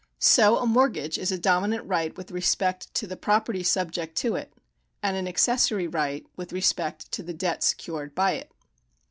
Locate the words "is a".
1.19-1.37